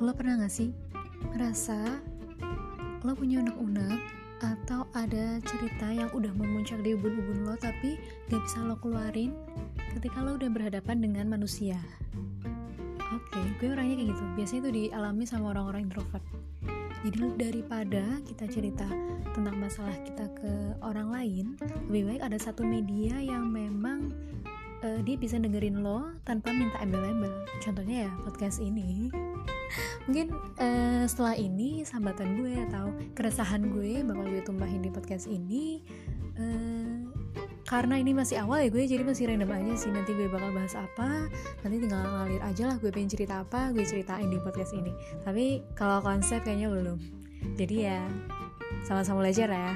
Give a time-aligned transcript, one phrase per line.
[0.00, 0.72] lo pernah gak sih
[1.36, 1.76] ngerasa
[3.04, 4.00] lo punya unek-unek
[4.40, 8.00] atau ada cerita yang udah memuncak di ubun-ubun lo tapi
[8.32, 9.36] gak bisa lo keluarin
[9.92, 11.76] ketika lo udah berhadapan dengan manusia?
[13.12, 14.24] Oke okay, gue orangnya kayak gitu.
[14.40, 16.24] Biasanya itu dialami sama orang-orang introvert.
[17.04, 18.88] Jadi daripada kita cerita
[19.36, 21.46] tentang masalah kita ke orang lain
[21.92, 24.16] lebih baik ada satu media yang memang
[24.80, 27.44] uh, dia bisa dengerin lo tanpa minta embel-embel.
[27.60, 29.12] Contohnya ya podcast ini
[30.10, 35.86] mungkin uh, setelah ini sambatan gue atau keresahan gue bakal gue tumbahin di podcast ini.
[36.34, 37.06] Uh,
[37.62, 40.74] karena ini masih awal ya gue jadi masih random aja sih nanti gue bakal bahas
[40.74, 41.30] apa.
[41.62, 44.90] Nanti tinggal ngalir aja lah gue pengen cerita apa gue ceritain di podcast ini.
[45.22, 46.98] Tapi kalau konsep kayaknya belum.
[47.54, 48.02] Jadi ya
[48.82, 49.70] sama-sama belajar ya